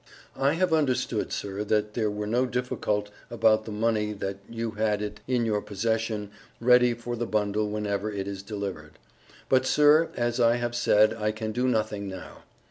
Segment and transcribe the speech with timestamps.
[0.35, 4.99] I have understood Sir that there were no difficul about the mone that you had
[4.99, 8.97] it in your possession Ready for the bundle whenever it is delivered.
[9.47, 12.39] But Sir as I have said I can do nothing now.